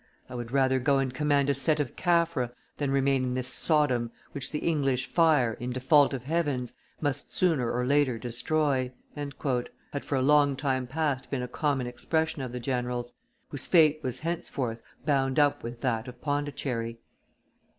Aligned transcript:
"I 0.27 0.33
would 0.33 0.51
rather 0.51 0.79
go 0.79 0.97
and 0.97 1.13
command 1.13 1.47
a 1.47 1.53
set 1.53 1.79
of 1.79 1.95
Caffres 1.95 2.49
than 2.77 2.89
remain 2.89 3.23
in 3.23 3.33
this 3.35 3.47
Sodom, 3.47 4.09
which 4.31 4.49
the 4.49 4.57
English 4.57 5.05
fire, 5.05 5.53
in 5.59 5.69
default 5.71 6.11
of 6.11 6.23
Heaven's, 6.23 6.73
must 6.99 7.31
sooner 7.31 7.71
or 7.71 7.85
later 7.85 8.17
destroy," 8.17 8.91
had 9.15 9.35
for 10.03 10.15
a 10.15 10.21
long 10.23 10.55
time 10.55 10.87
past 10.87 11.29
been 11.29 11.43
a 11.43 11.47
common 11.47 11.85
expression 11.85 12.41
of 12.41 12.51
the 12.51 12.59
general's, 12.59 13.13
whose 13.49 13.67
fate 13.67 13.99
was 14.01 14.17
henceforth 14.17 14.81
bound 15.05 15.37
up 15.37 15.61
with 15.61 15.81
that 15.81 16.07
of 16.07 16.19
Pondicherry. 16.19 16.97